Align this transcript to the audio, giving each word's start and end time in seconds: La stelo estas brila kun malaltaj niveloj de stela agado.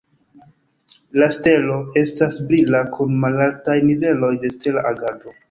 La 1.21 1.27
stelo 1.35 1.75
estas 2.03 2.39
brila 2.49 2.81
kun 2.97 3.15
malaltaj 3.27 3.79
niveloj 3.93 4.33
de 4.47 4.53
stela 4.57 4.87
agado. 4.95 5.37